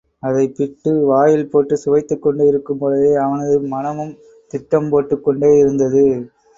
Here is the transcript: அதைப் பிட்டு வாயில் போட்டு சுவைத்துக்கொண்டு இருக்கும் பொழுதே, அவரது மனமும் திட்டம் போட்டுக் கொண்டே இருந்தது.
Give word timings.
அதைப் 0.19 0.53
பிட்டு 0.55 0.91
வாயில் 1.01 1.49
போட்டு 1.49 1.77
சுவைத்துக்கொண்டு 1.77 2.47
இருக்கும் 2.47 2.77
பொழுதே, 2.77 3.13
அவரது 3.17 3.61
மனமும் 3.67 4.13
திட்டம் 4.53 4.89
போட்டுக் 4.89 5.23
கொண்டே 5.23 5.57
இருந்தது. 5.57 6.05